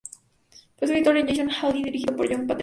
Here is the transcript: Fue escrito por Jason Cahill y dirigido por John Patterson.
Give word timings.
Fue 0.77 0.87
escrito 0.87 1.11
por 1.11 1.27
Jason 1.29 1.47
Cahill 1.47 1.75
y 1.77 1.83
dirigido 1.83 2.15
por 2.15 2.25
John 2.27 2.47
Patterson. 2.47 2.59